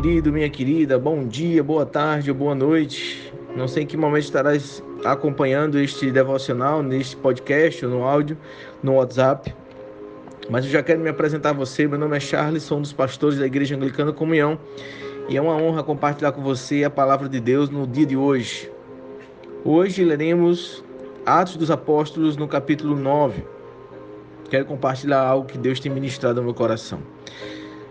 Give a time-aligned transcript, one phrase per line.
[0.00, 3.30] querido, minha querida, bom dia, boa tarde boa noite.
[3.54, 8.34] Não sei em que momento estarás acompanhando este devocional, neste podcast, no áudio,
[8.82, 9.54] no WhatsApp.
[10.48, 11.86] Mas eu já quero me apresentar a você.
[11.86, 14.58] Meu nome é Charles, sou um dos pastores da Igreja Anglicana Comunhão
[15.28, 18.72] e é uma honra compartilhar com você a palavra de Deus no dia de hoje.
[19.62, 20.82] Hoje leremos
[21.26, 23.44] Atos dos Apóstolos no capítulo 9.
[24.48, 27.00] Quero compartilhar algo que Deus tem ministrado no meu coração.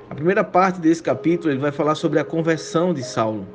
[0.09, 3.45] A primeira parte desse capítulo ele vai falar sobre a conversão de Saulo.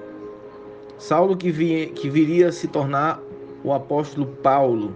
[0.97, 1.53] Saulo que,
[1.89, 3.21] que viria a se tornar
[3.65, 4.95] o apóstolo Paulo.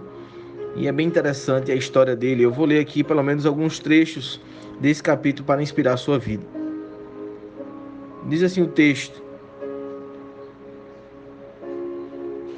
[0.77, 2.43] E é bem interessante a história dele.
[2.43, 4.39] Eu vou ler aqui pelo menos alguns trechos
[4.79, 6.45] desse capítulo para inspirar a sua vida.
[8.29, 9.21] Diz assim o texto: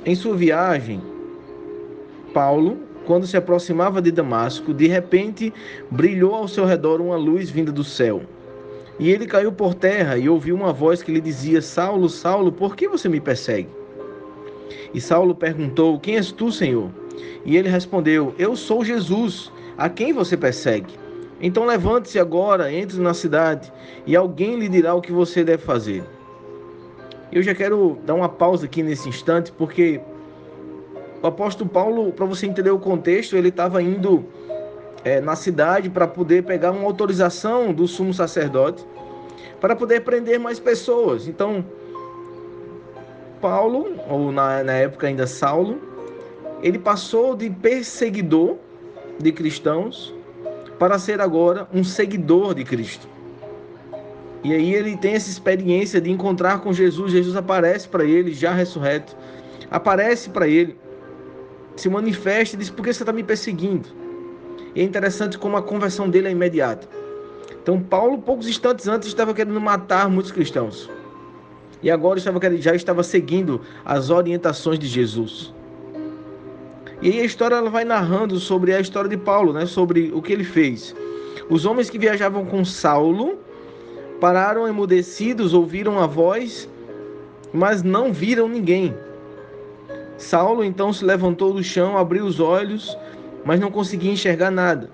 [0.05, 1.01] Em sua viagem,
[2.35, 5.51] Paulo, quando se aproximava de Damasco, de repente
[5.89, 8.21] brilhou ao seu redor uma luz vinda do céu.
[9.02, 12.76] E ele caiu por terra e ouviu uma voz que lhe dizia: Saulo, Saulo, por
[12.76, 13.68] que você me persegue?
[14.94, 16.91] E Saulo perguntou: Quem és tu, Senhor?
[17.44, 20.94] E ele respondeu: Eu sou Jesus, a quem você persegue.
[21.41, 23.74] Então levante-se agora, entre na cidade,
[24.05, 26.04] e alguém lhe dirá o que você deve fazer.
[27.32, 29.99] Eu já quero dar uma pausa aqui nesse instante, porque
[31.24, 34.24] o apóstolo Paulo, para você entender o contexto, ele estava indo
[35.04, 38.85] é, na cidade para poder pegar uma autorização do sumo sacerdote
[39.60, 41.27] para poder prender mais pessoas.
[41.27, 41.63] Então,
[43.40, 45.79] Paulo, ou na, na época ainda Saulo,
[46.62, 48.57] ele passou de perseguidor
[49.20, 50.13] de cristãos
[50.77, 53.07] para ser agora um seguidor de Cristo.
[54.43, 57.12] E aí ele tem essa experiência de encontrar com Jesus.
[57.12, 59.16] Jesus aparece para ele, já ressurreto,
[59.70, 60.76] aparece para ele,
[61.76, 63.90] se manifesta e diz: Por que você está me perseguindo?
[64.73, 66.88] E é interessante como a conversão dele é imediata.
[67.61, 70.89] Então, Paulo, poucos instantes antes, estava querendo matar muitos cristãos.
[71.83, 75.53] E agora estava, já estava seguindo as orientações de Jesus.
[77.01, 79.66] E aí a história ela vai narrando sobre a história de Paulo, né?
[79.66, 80.95] sobre o que ele fez.
[81.49, 83.39] Os homens que viajavam com Saulo
[84.19, 86.69] pararam emudecidos, ouviram a voz,
[87.51, 88.93] mas não viram ninguém.
[90.17, 92.95] Saulo então se levantou do chão, abriu os olhos,
[93.43, 94.91] mas não conseguia enxergar nada.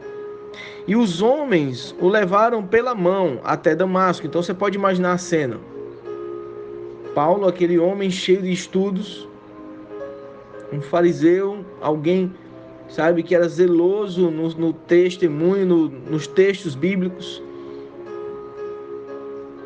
[0.88, 4.26] E os homens o levaram pela mão até Damasco.
[4.26, 5.60] Então você pode imaginar a cena.
[7.14, 9.28] Paulo, aquele homem cheio de estudos,
[10.72, 12.34] um fariseu, alguém,
[12.88, 17.44] sabe, que era zeloso no, no testemunho, no, nos textos bíblicos.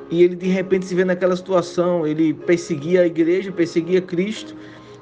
[0.10, 4.56] E ele de repente se vê naquela situação, ele perseguia a igreja, perseguia Cristo,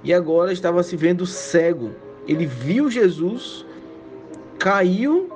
[0.03, 1.91] e agora estava se vendo cego.
[2.27, 3.65] Ele viu Jesus,
[4.59, 5.29] caiu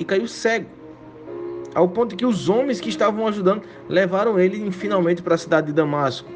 [0.00, 0.66] e caiu cego.
[1.74, 5.72] Ao ponto que os homens que estavam ajudando levaram ele finalmente para a cidade de
[5.74, 6.28] Damasco.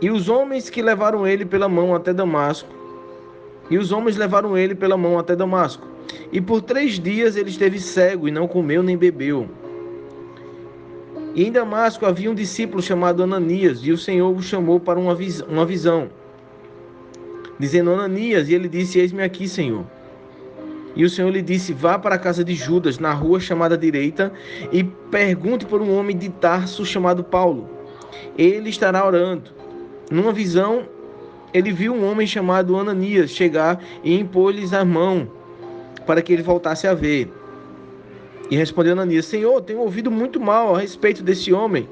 [0.00, 2.68] E os homens que levaram ele pela mão até Damasco,
[3.68, 5.84] e os homens levaram ele pela mão até Damasco.
[6.30, 9.48] E por três dias ele esteve cego e não comeu nem bebeu.
[11.34, 15.14] E em Damasco havia um discípulo chamado Ananias, e o Senhor o chamou para uma,
[15.14, 16.08] vis uma visão,
[17.58, 19.84] dizendo: Ananias, e ele disse: Eis-me aqui, Senhor.
[20.96, 24.32] E o Senhor lhe disse: Vá para a casa de Judas, na rua chamada direita,
[24.72, 27.68] e pergunte por um homem de Tarso chamado Paulo.
[28.36, 29.50] Ele estará orando.
[30.10, 30.88] Numa visão,
[31.52, 35.30] ele viu um homem chamado Ananias chegar e impor-lhes a mão
[36.06, 37.30] para que ele voltasse a ver.
[38.50, 41.86] E respondeu Ananias: Senhor, tenho ouvido muito mal a respeito desse homem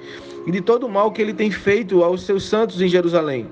[0.47, 3.47] e de todo o mal que ele tem feito aos seus santos em Jerusalém.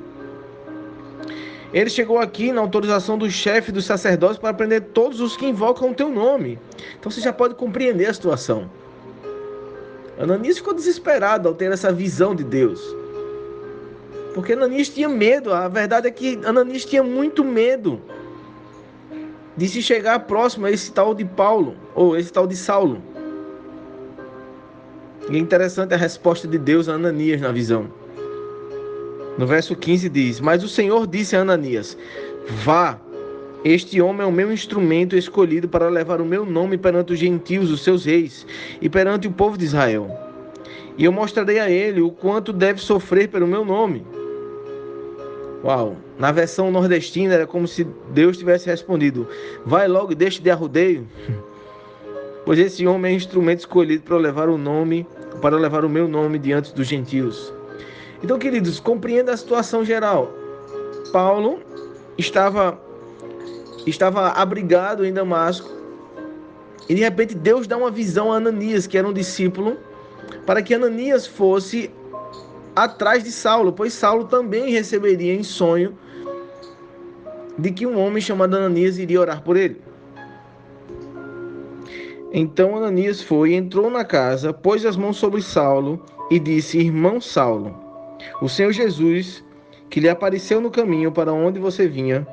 [1.72, 5.90] Ele chegou aqui na autorização do chefe dos sacerdotes para prender todos os que invocam
[5.90, 6.58] o teu nome.
[6.98, 8.70] Então você já pode compreender a situação.
[10.18, 12.80] Ananias ficou desesperado ao ter essa visão de Deus.
[14.34, 15.52] Porque Ananias tinha medo.
[15.52, 18.00] A verdade é que Ananias tinha muito medo
[19.56, 23.02] de se chegar próximo a esse tal de Paulo ou esse tal de Saulo.
[25.30, 28.01] E é interessante a resposta de Deus a Ananias na visão.
[29.38, 31.96] No verso 15 diz: Mas o Senhor disse a Ananias:
[32.64, 32.98] Vá,
[33.64, 37.70] este homem é o meu instrumento escolhido para levar o meu nome perante os gentios,
[37.70, 38.46] os seus reis,
[38.80, 40.10] e perante o povo de Israel.
[40.98, 44.04] E eu mostrarei a ele o quanto deve sofrer pelo meu nome.
[45.64, 45.96] Uau!
[46.18, 49.26] Na versão nordestina era como se Deus tivesse respondido:
[49.64, 51.06] Vai logo e deixe de arrudeio.
[52.44, 55.06] pois esse homem é instrumento escolhido para levar o nome,
[55.40, 57.54] para levar o meu nome diante dos gentios.
[58.22, 60.32] Então, queridos, compreenda a situação geral.
[61.12, 61.60] Paulo
[62.16, 62.80] estava
[63.86, 65.68] estava abrigado em Damasco
[66.88, 69.76] e de repente Deus dá uma visão a Ananias, que era um discípulo
[70.46, 71.90] para que Ananias fosse
[72.74, 75.96] atrás de Saulo, pois Saulo também receberia em sonho
[77.58, 79.80] de que um homem chamado Ananias iria orar por ele.
[82.32, 87.81] Então Ananias foi, entrou na casa, pôs as mãos sobre Saulo e disse: Irmão Saulo,
[88.40, 89.44] o Senhor Jesus,
[89.88, 92.26] que lhe apareceu no caminho para onde você vinha,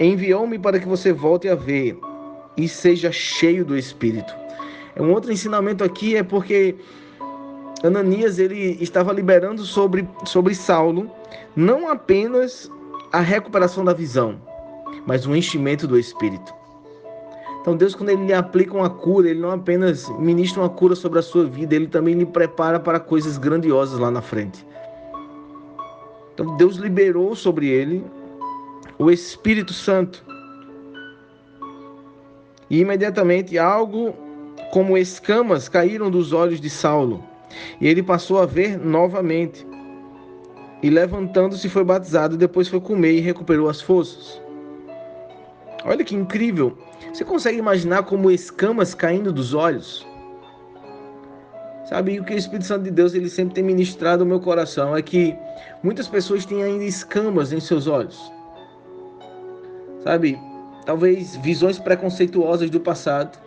[0.00, 1.98] enviou-me para que você volte a ver
[2.56, 4.34] e seja cheio do Espírito.
[4.98, 6.74] Um outro ensinamento aqui é porque
[7.84, 11.10] Ananias ele estava liberando sobre, sobre Saulo
[11.54, 12.70] não apenas
[13.12, 14.40] a recuperação da visão,
[15.06, 16.52] mas o enchimento do Espírito.
[17.60, 21.18] Então Deus, quando Ele lhe aplica uma cura, Ele não apenas ministra uma cura sobre
[21.18, 24.66] a sua vida, Ele também lhe prepara para coisas grandiosas lá na frente.
[26.38, 28.04] Então Deus liberou sobre ele
[28.96, 30.24] o Espírito Santo.
[32.70, 34.14] E imediatamente algo
[34.70, 37.24] como escamas caíram dos olhos de Saulo.
[37.80, 39.66] E ele passou a ver novamente.
[40.80, 44.40] E levantando-se foi batizado, depois foi comer e recuperou as forças.
[45.84, 46.78] Olha que incrível.
[47.12, 50.06] Você consegue imaginar como escamas caindo dos olhos?
[51.88, 54.40] Sabe, e o que o Espírito Santo de Deus ele sempre tem ministrado no meu
[54.40, 55.34] coração é que
[55.82, 58.30] muitas pessoas têm ainda escamas em seus olhos.
[60.04, 60.38] Sabe,
[60.84, 63.38] talvez visões preconceituosas do passado.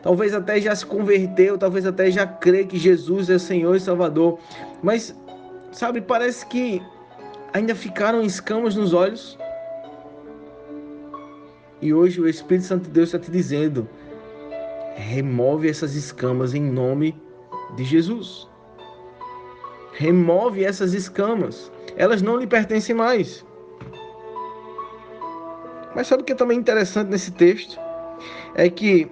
[0.00, 4.38] Talvez até já se converteu, talvez até já crê que Jesus é Senhor e Salvador.
[4.80, 5.12] Mas,
[5.72, 6.80] sabe, parece que
[7.52, 9.36] ainda ficaram escamas nos olhos.
[11.82, 13.88] E hoje o Espírito Santo de Deus está te dizendo:
[14.94, 17.26] remove essas escamas em nome
[17.74, 18.48] de Jesus.
[19.92, 21.70] Remove essas escamas.
[21.96, 23.44] Elas não lhe pertencem mais.
[25.94, 27.78] Mas sabe o que é também interessante nesse texto?
[28.54, 29.10] É que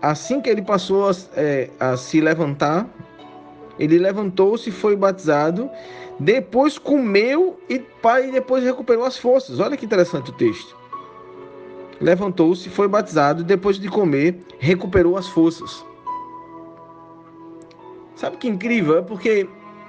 [0.00, 2.88] assim que ele passou a, é, a se levantar,
[3.78, 5.70] ele levantou-se, foi batizado,
[6.18, 9.60] depois comeu e pai depois recuperou as forças.
[9.60, 10.84] Olha que interessante o texto
[12.00, 15.84] levantou-se, foi batizado, depois de comer, recuperou as forças.
[18.16, 18.98] Sabe que incrível?
[18.98, 19.48] É porque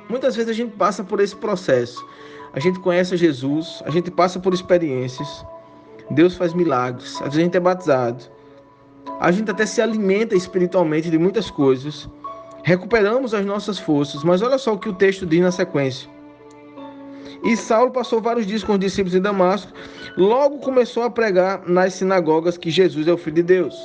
[0.10, 2.06] muitas vezes a gente passa por esse processo.
[2.54, 5.45] A gente conhece Jesus, a gente passa por experiências,
[6.10, 8.24] Deus faz milagres, a gente é batizado,
[9.19, 12.10] a gente até se alimenta espiritualmente de muitas coisas,
[12.63, 16.10] recuperamos as nossas forças, mas olha só o que o texto diz na sequência.
[17.44, 19.72] E Saulo passou vários dias com os discípulos em Damasco.
[20.18, 23.75] Logo começou a pregar nas sinagogas que Jesus é o Filho de Deus.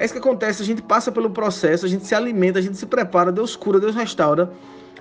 [0.00, 2.78] É isso que acontece, a gente passa pelo processo, a gente se alimenta, a gente
[2.78, 4.50] se prepara, Deus cura, Deus restaura,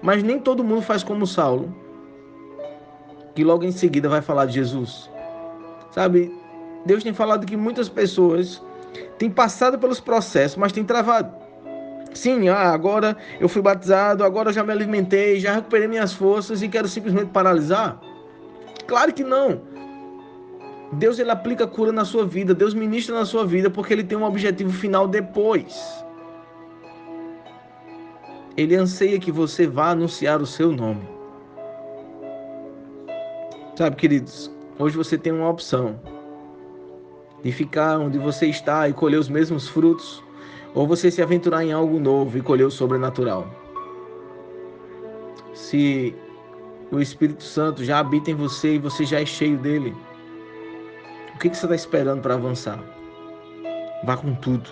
[0.02, 1.74] mas nem todo mundo faz como Saulo,
[3.34, 5.10] que logo em seguida vai falar de Jesus.
[5.92, 6.38] Sabe,
[6.86, 8.62] Deus tem falado que muitas pessoas
[9.18, 11.34] têm passado pelos processos, mas têm travado.
[12.14, 16.62] Sim, ah, agora eu fui batizado, agora eu já me alimentei, já recuperei minhas forças
[16.62, 18.02] e quero simplesmente paralisar?
[18.86, 19.62] Claro que não.
[20.94, 24.18] Deus ele aplica cura na sua vida, Deus ministra na sua vida porque ele tem
[24.18, 26.04] um objetivo final depois.
[28.58, 31.08] Ele anseia que você vá anunciar o seu nome.
[33.76, 36.00] Sabe, queridos, hoje você tem uma opção
[37.42, 40.22] de ficar onde você está e colher os mesmos frutos
[40.74, 43.48] ou você se aventurar em algo novo e colher o sobrenatural.
[45.54, 46.16] Se
[46.92, 49.96] o Espírito Santo já habita em você e você já é cheio dele,
[51.40, 52.84] o que você está esperando para avançar?
[54.04, 54.72] Vá com tudo,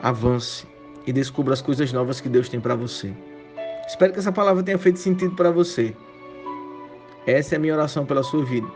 [0.00, 0.64] avance
[1.08, 3.12] e descubra as coisas novas que Deus tem para você.
[3.88, 5.92] Espero que essa palavra tenha feito sentido para você.
[7.26, 8.68] Essa é a minha oração pela sua vida.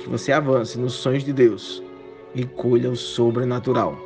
[0.00, 1.84] Que você avance nos sonhos de Deus
[2.34, 3.96] e colha o sobrenatural.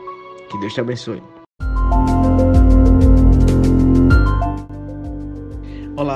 [0.51, 1.34] Que Deus te abençoe.